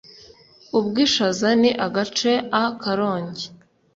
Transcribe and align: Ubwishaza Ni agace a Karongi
Ubwishaza 0.77 1.49
Ni 1.61 1.71
agace 1.85 2.31
a 2.61 2.63
Karongi 2.81 3.45